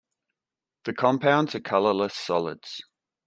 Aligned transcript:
The 0.85 0.95
compounds 0.95 1.53
are 1.53 1.59
colourless 1.59 2.15
solids. 2.15 2.81